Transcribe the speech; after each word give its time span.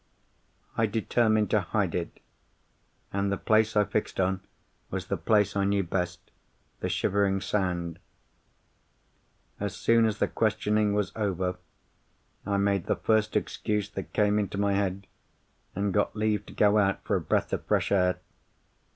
"I 0.75 0.87
determined 0.87 1.51
to 1.51 1.59
hide 1.61 1.93
it; 1.93 2.21
and 3.13 3.31
the 3.31 3.37
place 3.37 3.77
I 3.77 3.83
fixed 3.83 4.19
on 4.19 4.41
was 4.89 5.05
the 5.05 5.15
place 5.15 5.55
I 5.55 5.63
knew 5.63 5.83
best—the 5.83 6.89
Shivering 6.89 7.39
Sand. 7.39 7.99
"As 9.59 9.75
soon 9.75 10.05
as 10.07 10.17
the 10.17 10.27
questioning 10.27 10.95
was 10.95 11.11
over, 11.15 11.57
I 12.47 12.57
made 12.57 12.87
the 12.87 12.95
first 12.95 13.35
excuse 13.35 13.91
that 13.91 14.11
came 14.11 14.39
into 14.39 14.57
my 14.57 14.73
head, 14.73 15.05
and 15.75 15.93
got 15.93 16.15
leave 16.15 16.47
to 16.47 16.53
go 16.53 16.79
out 16.79 17.03
for 17.03 17.15
a 17.17 17.21
breath 17.21 17.53
of 17.53 17.63
fresh 17.65 17.91
air. 17.91 18.17